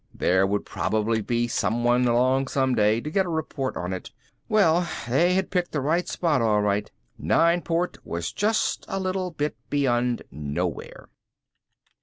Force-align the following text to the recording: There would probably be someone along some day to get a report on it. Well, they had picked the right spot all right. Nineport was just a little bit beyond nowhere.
There 0.15 0.47
would 0.47 0.65
probably 0.65 1.21
be 1.21 1.47
someone 1.47 2.07
along 2.07 2.47
some 2.47 2.73
day 2.73 3.01
to 3.01 3.11
get 3.11 3.27
a 3.27 3.29
report 3.29 3.77
on 3.77 3.93
it. 3.93 4.09
Well, 4.49 4.89
they 5.07 5.35
had 5.35 5.51
picked 5.51 5.73
the 5.73 5.79
right 5.79 6.07
spot 6.09 6.41
all 6.41 6.59
right. 6.63 6.89
Nineport 7.19 8.03
was 8.03 8.31
just 8.33 8.83
a 8.87 8.99
little 8.99 9.29
bit 9.29 9.55
beyond 9.69 10.23
nowhere. 10.31 11.09